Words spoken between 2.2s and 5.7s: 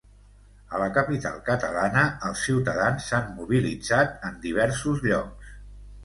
els ciutadans s’han mobilitzat en diversos llocs.